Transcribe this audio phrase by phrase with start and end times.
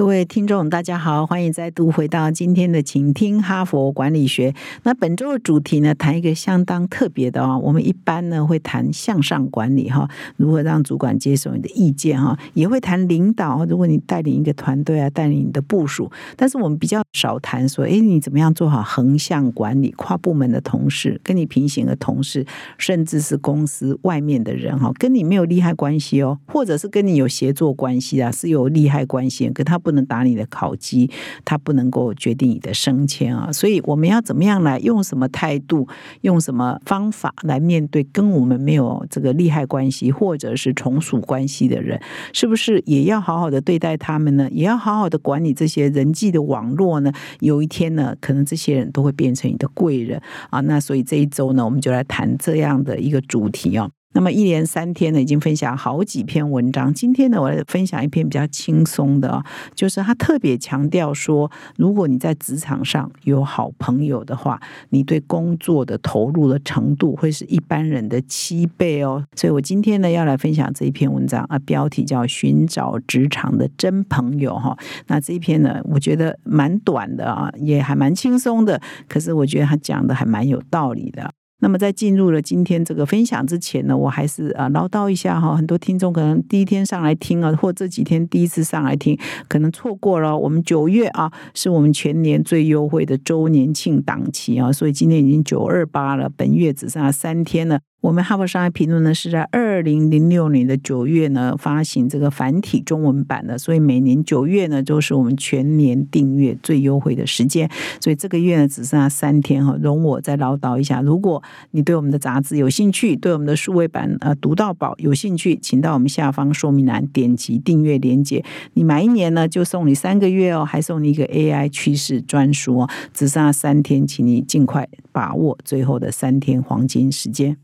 [0.00, 4.54] 各位听众，大家好，欢迎再度回到今天的请听哈佛管理学。
[4.84, 7.58] 那本周的主题呢，谈一个相当特别的啊。
[7.58, 10.08] 我们一般呢会谈向上管理哈，
[10.38, 13.66] 如何让主管接受你的意见哈，也会谈领导。
[13.66, 22.46] 如果你带领一个团队啊，带领你的部署，但是我们比较少谈说，哎，你怎么样做好横向管理，跨部门的同事，跟你平行的同事，
[22.78, 29.89] 甚至是公司外面的人哈，跟你没有利害关系哦，或者是跟你有协作关系啊，是有利害关系，可他不。
[29.90, 31.10] 不能打你的考绩，
[31.44, 33.50] 他不能够决定你的升迁啊！
[33.50, 35.88] 所以我们要怎么样来用什么态度，
[36.20, 42.00] 用什么方法来面对跟我们没有这个利害关系或者是从属关系的人，
[42.32, 44.48] 是不是也要好好的对待他们呢？
[44.52, 47.12] 也要好好的管理这些人际的网络呢？
[47.40, 50.60] 有一天呢，可能这些人都会变成你的贵人啊！
[50.60, 53.90] 那所以这一周呢，我们就来谈这样的一个主题哦。
[54.12, 56.92] 那么一连三天呢，已经分享好几篇文章。
[56.92, 59.42] 今天呢，我来分享一篇比较轻松的，
[59.74, 69.24] 就是他特别强调说，如果你在职场上有好朋友的话，你对工作的投入的程度会是一般人的七倍哦。
[69.36, 74.76] 所以我今天呢，要来分享这一篇文章啊，标题叫《寻找职场的真朋友》哈。
[75.06, 81.30] 那这一篇呢，我觉得蛮短的啊，也还蛮轻松的，可是我觉得他讲的还蛮有道理的。
[81.60, 97.80] 那么在进入了今天这个分享之前呢，我还是啊唠叨一下哈，很多听众可能第一天上来听啊，或这几天第一次上来听，可能错过了我们九月啊，是我们全年最优惠的周年庆档期啊，所以今天已经九二八了，本月只剩下三天了。
[98.00, 107.70] 我们哈佛商业评论呢是在二零零六年的九月呢发行这个繁体中文版的，所以每年九月呢都是我们全年订阅最优惠的时间。
[108.00, 111.02] 所以这个月呢只剩下三天哈，容我再唠叨一下。
[111.02, 118.42] 如果你对我们的杂志有兴趣，对我们的数位版呃读到宝有兴趣，请到我们下方说明栏点击订阅链接。
[118.72, 122.90] 你买一年呢就送你三个月哦，还送你一个 AI 趋势专书哦。
[123.12, 127.58] 只剩下三天，请你尽快把握最后的三天黄金时间。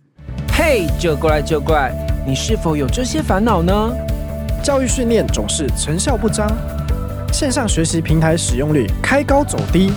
[0.53, 1.93] 嘿，就过来就过来！
[2.27, 3.93] 你是否有这些烦恼呢？
[4.63, 6.51] 教育训练总是成效不彰，
[7.33, 9.93] 线上学习平台使用率开高走低，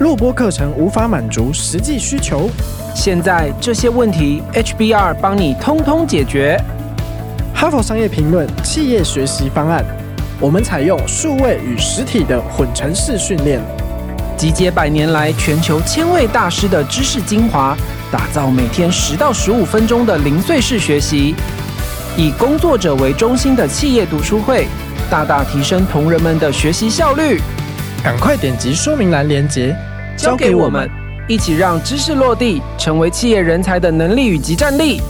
[0.00, 2.50] 录播课程无法满足实际需求。
[2.94, 6.60] 现在这些问题，HBR 帮你通通解决。
[7.54, 9.82] 哈佛商业评论企业学习方案，
[10.38, 13.60] 我们采用数位与实体的混成式训练，
[14.36, 17.74] 集结百年来全球千位大师的知识精华。
[18.10, 21.34] 打造每天十到十五分钟的零碎式学习，
[22.16, 24.68] 以工作者为中心的企业读书会，
[25.10, 27.40] 大大提升同仁们的学习效率。
[28.04, 29.76] 赶快点击说明栏链接，
[30.16, 30.88] 交给我们，
[31.26, 35.00] 一起让知识落地，成为企业人才的能力与及战力。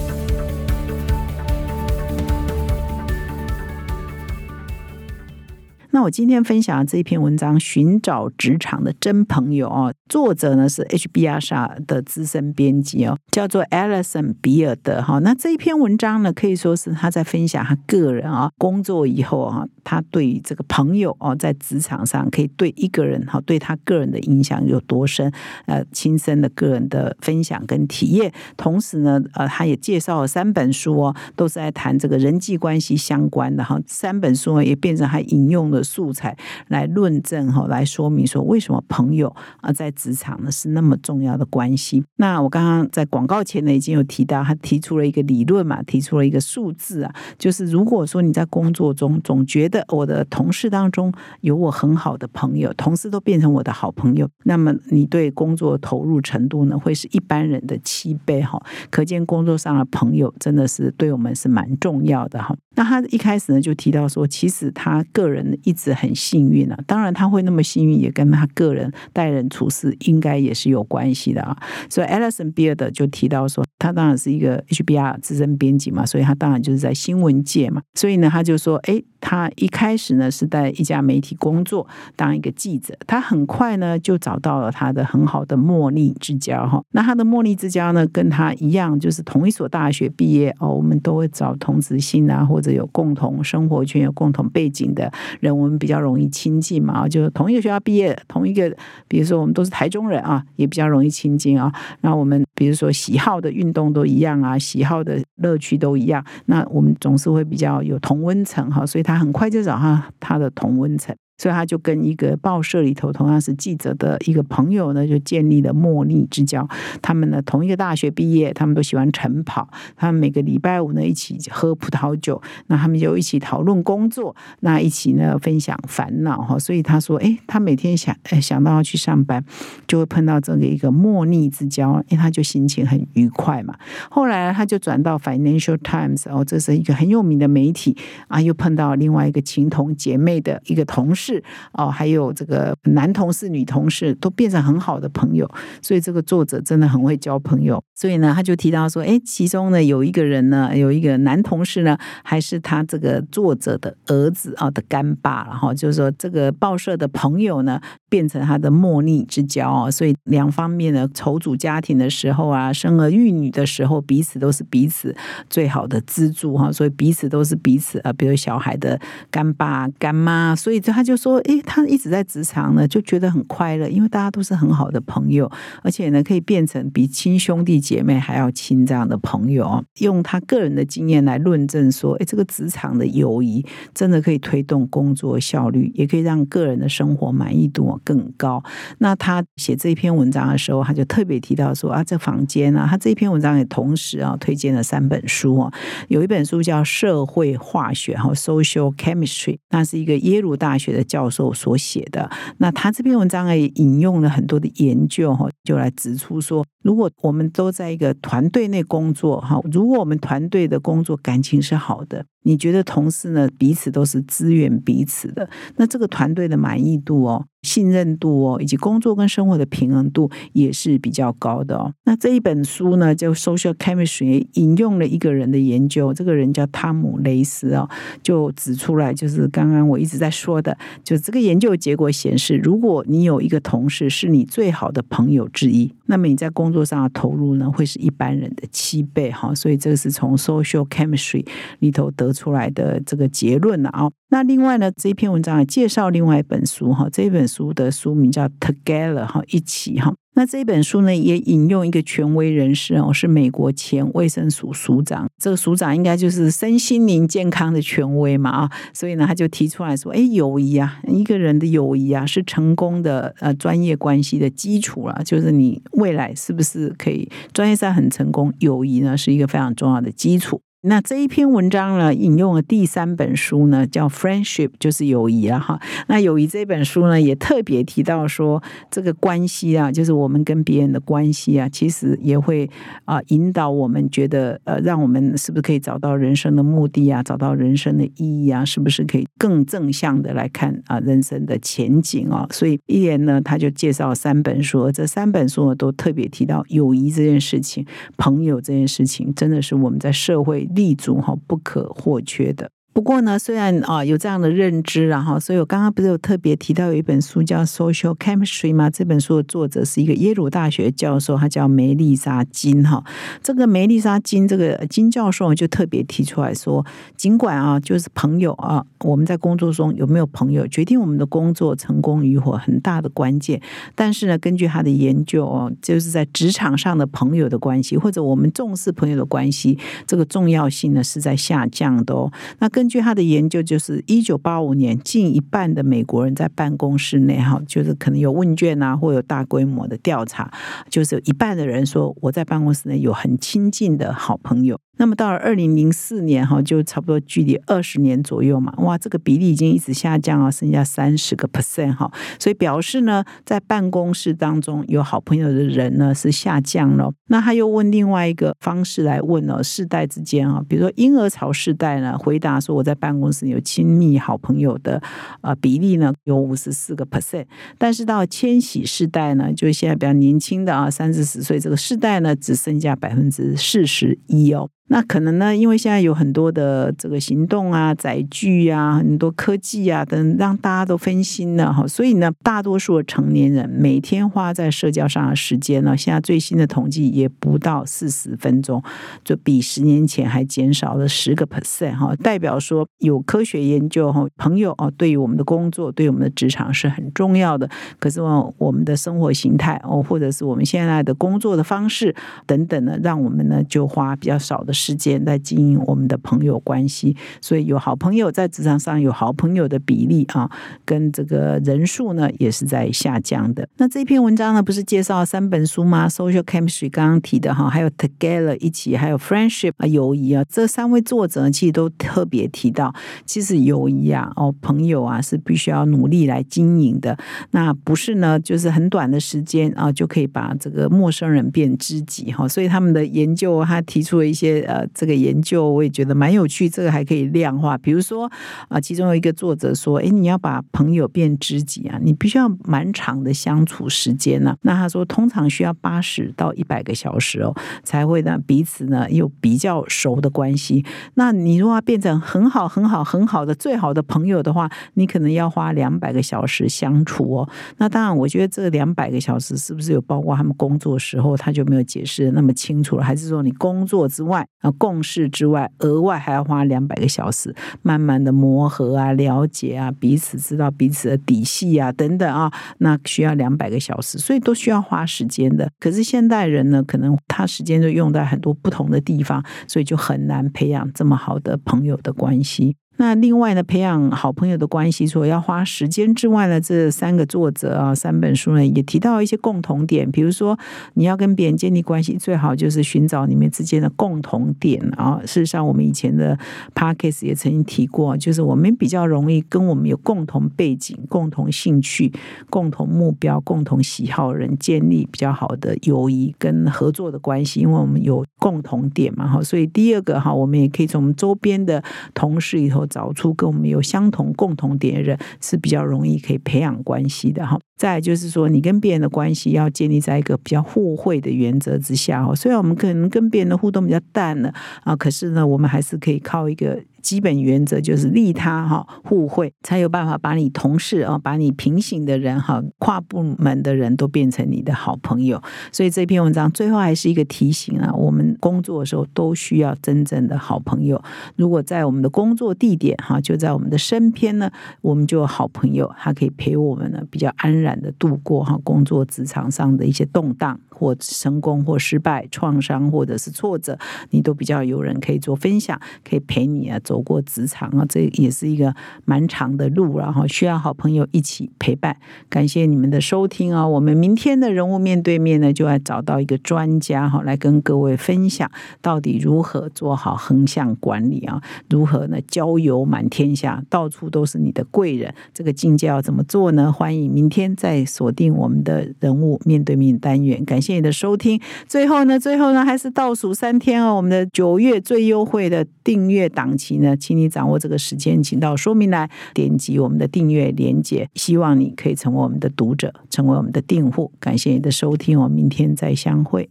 [6.07, 15.19] 我今天分享的这一篇文章《寻找职场的真朋友》哦，作者呢是 HBR 社的资深编辑哦，叫做 Alison 比尔德哈。
[15.19, 25.33] 那这一篇文章呢，可以说是他在分享他个人啊工作以后啊，他对于这个朋友哦，在职场上可以对一个人哈，对他个人的影响有多深？
[25.65, 28.31] 呃，亲身的个人的分享跟体验。
[28.59, 33.81] 同时呢，呃，他也介绍了三本书哦，都是在谈这个人际关系相关的哈。
[33.87, 35.83] 三本书呢也变成他引用的。
[35.87, 36.37] 素材
[36.67, 42.03] 来论证哈，来说明说为什么朋友啊在职场呢是那么重要的关系。
[42.17, 58.61] 那我刚刚在广告前呢已经有提到，他提出了一个理论嘛，提出了一个数字啊，就是如果说你在工作中总觉得我的同事当中有我很好的朋友，同事都变成我的好朋友，那么你对工作投入程度呢会是一般人的七倍哈。
[58.91, 62.57] 可见工作上的朋友真的是对我们是蛮重要的哈。
[62.77, 66.79] 那他一开始呢就提到说，其实他个人一直很幸运啊。
[66.87, 71.57] 当然他会那么幸运，也跟他个人待人处事应该也是有关系的啊。
[71.89, 77.81] 所以 Alison Beard 就提到说，他当然是一个 HBR 资深编辑嘛，所以他当然就是在新闻界嘛。
[77.95, 81.85] 所以呢，他就说，哎，他一一开始呢是在一家媒体工作，
[82.15, 82.97] 当一个记者。
[83.05, 86.81] 他很快呢就找到了他的很好的茉莉之交哈。
[86.93, 90.69] 那他的茉莉之交呢，跟他一样，就是同一所大学毕业哦。
[90.69, 98.73] 我们都会找同职性啊，或者有共同生活圈、有共同背景的人我们比较容易亲近嘛，就同一个学校毕业，同一个，
[99.09, 101.73] 比如说我们都是台中人啊，也比较容易亲近啊。
[102.03, 111.17] 那我们比如说喜好的运动都一样啊，喜好的乐趣都一样，那我们总是会比较有同温层哈，所以他很快就找上他的同温层。
[111.39, 116.67] 所以他就跟一个报社里头同样是记者的一个朋友呢，就建立了莫逆之交。
[117.03, 126.59] 他们呢同一个大学毕业，他们都喜欢晨跑，他们每个礼拜五呢一起喝葡萄酒，那他们就一起讨论工作，那一起呢分享烦恼哈。
[126.59, 129.45] 所以他说，哎，他每天想想到要去上班，
[129.87, 133.77] 就会碰到这个一个莫逆之交，因为他就心情很愉快嘛。
[134.11, 137.95] 后来他就转到 Financial Times，哦，这是一个很有名的媒体
[138.29, 141.26] 啊，又碰到另外一个情同姐妹的一个同事。
[141.27, 141.43] 是
[141.73, 145.51] 哦，还有这个男同事、女同事都变成很好的朋友，
[145.83, 147.83] 所以这个作者真的很会交朋友。
[147.97, 159.91] 所以呢，他就提到说，哎，其中呢有一个人呢，有一个男同事呢，还是他这个作者的儿子啊的干爸，然后就是说这个报社的朋友呢，变成他的莫逆之交啊。
[159.91, 165.13] 所以两方面呢，筹组家庭的时候啊，生儿育女的时候，彼此都是彼此
[165.51, 166.71] 最好的资助哈。
[166.71, 171.16] 所以彼此都是彼此啊，比如小孩的干爸干妈，所以他就。
[171.17, 175.51] 说，诶，他一直在职场呢，就觉得很快乐，因为大家都是很好的朋友，
[175.83, 179.83] 而且呢，可以变成比亲兄弟姐妹还要亲这样的朋友。
[180.01, 183.65] 用他个人的经验来论证说，诶，这个职场的友谊
[183.95, 188.63] 真的可以推动工作效率，也可以让个人的生活满意度更高。
[188.99, 195.73] 那他写这一篇文章的时候，他就特别提到说，啊，这房间啊，他这一篇文章也同时啊推荐了三本书啊，
[196.09, 201.06] 有一本书叫《社会化学》哈 （Social Chemistry），那是一个耶鲁大学的。
[201.07, 212.27] 教授所写的，那他这篇文章也引用了很多的研究哈，就来指出说，如果我们都在一个团队内工作哈，如果我们团队的工作感情是好的。
[212.47, 221.93] 你觉得同事呢彼此都是支援彼此的，那这个团队的满意度哦、信任度哦，以及工作跟生活的平衡度也是比较高的哦。
[222.05, 227.91] 那这一本书呢，就 Social Chemistry 引用了一个人的研究，这个人叫汤姆雷斯哦，
[228.23, 239.53] 就指出来，就是刚刚我一直在说的，就这个研究结果显示，如果你有一个同事是你最好的朋友之一，那么你在工作上的投入呢，会是一般人的七倍哈。
[239.53, 241.45] 所以这个是从 Social Chemistry
[241.81, 242.33] 里头得。
[242.37, 244.11] 出来的这个结论了啊。
[244.29, 250.13] 那另外呢，这一篇文章也介绍另外一本书哈，这本书的书名叫《Together》哈，一起哈。
[250.35, 270.61] 那这本书呢，也引用一个权威人士哦，是美国前卫生署署长，这个署长应该就是身心灵健康的权威嘛啊，所以呢，他就提出来说，哎，友谊啊，一个人的友谊啊，是成功的呃专业关系的基础了，就是你未来是不是可以专业上很成功，友谊呢是一个非常重要的基础。
[270.89, 275.81] 那这一篇文章呢，引用了第三本书呢，叫《Friendship》，就是友谊了哈。
[276.07, 282.71] 那友谊这本书呢，也特别提到说，这个关系啊，就是我们跟别人的关系啊，其实也会
[283.05, 292.47] 啊引导我们觉得，呃，让我们是不是可以找到人生的目的啊，找到人生的意义啊，是不是可以更正向的来看啊人生的前景啊？
[292.53, 297.85] 所以一言呢，他就介绍三本书，这三本书都特别提到友谊这件事情，
[298.17, 300.65] 朋友这件事情，真的是我们在社会。
[300.77, 302.71] 立足哈不可或缺的。
[302.97, 308.89] 不过呢，虽然啊有这样的认知，然后，所以我刚刚不是有特别提到有一本书叫《Social Chemistry》吗？
[308.89, 313.05] 这本书的作者是一个耶鲁大学教授，他叫梅丽莎金哈。
[313.43, 316.87] 这个梅丽莎金这个金教授就特别提出来说，
[317.19, 323.61] 尽管啊，就是朋友啊，我们在工作中有没有朋友，决定我们的工作成功与否很大的关键。
[323.95, 332.33] 但是呢，根据他的研究哦，就是在职场上的朋友的关系，或者我们重视朋友的关系，这个重要性呢是在下降的哦。
[332.59, 340.49] 那跟根据他的研究，就是一九八五年，近一半的美国人在办公室内，哈，就是可能有问卷啊，或有大规模的调查，
[340.89, 344.79] 就是一半的人说我在办公室内有很亲近的好朋友。
[344.99, 357.13] 那么到了二零零四年哈，就差不多距离二十年左右嘛，哇，这个比例已经一直下降啊，剩下三十个 percent 哈，所以表示呢，在办公室当中有好朋友的人呢是下降了。
[357.29, 365.03] 那他又问另外一个方式来问哦，世代之间啊，比如说婴儿潮世代呢，回答说我在办公室有亲密好朋友的
[365.43, 367.45] 呃比例呢有五十四个 percent，
[367.77, 374.69] 但是到千禧世代呢，就现在比较年轻的啊，三四十岁这个世代呢，只剩下百分之四十一哦。
[374.89, 381.85] 那可能呢，因为现在有很多的这个行动啊、载具啊、很多科技啊等，让大家都分心了哈。
[381.89, 388.81] 所以呢，大多数的成年人每天花在社交上的时间呢，现在最新的统计也不到四十分钟，
[389.25, 392.15] 就比十年前还减少了十个 percent 哈。
[392.23, 397.69] 代表说有科学研究哈，朋友哦，对于我们的工作、对我们的职场是很重要的。
[397.99, 402.15] 可是哦，我们的生活形态哦，或者是我们现在的工作的方式
[402.47, 404.76] 等等呢，让我们呢就花比较少的。
[404.77, 410.51] 时间在经营我们的朋友关系，所以有好朋友在职场上有好朋友的比例啊，
[410.85, 413.67] 跟这个人数呢也是在下降的。
[413.79, 427.17] 那这篇文章呢，不是介绍三本书吗？Social Chemistry 刚刚提的哈，还有 Together 一起，还有 Friendship 啊，友谊啊，这三位作者其实都特别提到，其实友谊啊，哦，朋友啊，是必须要努力来经营的。
[427.53, 432.47] 那不是呢，就是很短的时间啊，就可以把这个陌生人变知己哈。
[432.47, 434.66] 所以他们的研究，他提出了一些。
[434.67, 437.79] 呃，这个研究我也觉得蛮有趣，这个还可以量化。
[437.79, 438.31] 比如说
[438.69, 450.85] 啊，其中有一个作者说：“哎，你要把朋友变知己啊，你必须要蛮长的相处时间呢。”那他说，通常需要八十到一百个小时哦，才会呢彼此呢有比较熟的关系。
[451.15, 457.49] 那你如果要变成很好、很好、很好的最好的朋友的话，你可能要花两百个小时相处哦。
[457.79, 463.05] 那当然，我觉得这两百个小时是不是有包括他们工作时候，他就没有解释的那么清楚了？
[463.05, 464.47] 还是说你工作之外？
[464.61, 475.71] 啊，共事之外，额外还要花两百个小时，慢慢的磨合啊，了解啊，彼此知道彼此的底细啊，等等啊，那需要两百个小时，所以都需要花时间的。
[475.79, 482.77] 可是现代人呢，可能他时间就用在很多不同的地方，所以就很难培养这么好的朋友的关系。
[482.99, 490.59] 那另外呢，培养好朋友的关系，除了要花时间之外呢，这三个作者啊，三本书呢也提到一些共同点，比如说
[490.95, 495.21] 你要跟别人建立关系，最好就是寻找你们之间的共同点啊。
[495.27, 496.39] 事实上，我们以前的
[496.75, 502.11] p a d k a s 也曾经提过，就是我们比较容易跟我们有共同背景、共同兴趣、
[502.49, 509.29] 共同目标、共同喜好人建立比较好的友谊跟合作的关系，因为我们有共同点嘛。
[509.29, 511.85] 哈，所以第二个哈，我们也可以从周边的
[512.15, 512.86] 同事里头。
[512.87, 517.59] 找出跟我们有相同共同点的人是比较容易可以培养关系的哈。
[517.77, 522.35] 再就是说，你跟别人的关系要建立在一个比较互惠的原则之下哦。
[522.35, 524.53] 虽然我们可能跟别人的互动比较淡了
[524.83, 526.83] 啊，可是呢，我们还是可以靠一个。
[527.03, 535.41] 基本原则就是利他哈，互惠才有办法把你同事啊，把你平行的人哈，跨部门的人都变成你的好朋友。
[535.71, 541.01] 所以这篇文章最后还是一个提醒啊，我们工作的时候都需要真正的好朋友。
[541.37, 550.61] 如果在我们的工作地点哈，就在我们的身边呢，我们就有好朋友，他可以陪我们呢，比较安的度过哈工作职场上的一些动荡。
[550.77, 553.79] 或成功或失败、创伤或者是挫折，
[554.11, 557.03] 你都比较有人可以做分享，可以陪你啊走。
[557.07, 561.97] 过职场啊，这也是一个蛮长的路，然后需要好朋友一起陪伴。
[562.29, 563.65] 感谢你们的收听啊！
[563.65, 568.51] 我们明天的人物面对面呢，就要找到一个专家哈，来跟各位分享
[568.83, 571.41] 到底如何做好横向管理啊？
[571.71, 572.19] 如何呢？
[572.27, 576.73] 交友满天下，到处都是你的贵人，这个境界要怎么做呢？
[576.73, 580.45] 欢迎明天再锁定我们的人物面对面单元。
[580.45, 581.41] 感谢谢谢你的收听。
[581.69, 586.97] 最后呢，最后呢，还是倒数三天哦，我们的九月最优惠的订阅档期呢。
[586.97, 594.11] 请你掌握这个时间，请到说明栏点击我们的订阅连接，希望你可以成为我们的读者，成为我们的订户。
[594.19, 596.51] 感谢你的收听，我们明天再相会。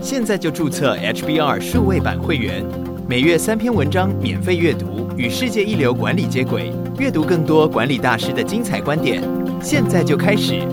[0.00, 2.64] 现在就注册 HBR 数位版会员，
[3.08, 9.22] 每月三篇文章免费阅读，与世界一流管理接轨，阅读更多管理大师的精彩观点。
[9.62, 10.66] 现在就开始。